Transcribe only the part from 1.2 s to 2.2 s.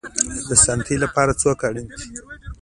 څوک اړین دی؟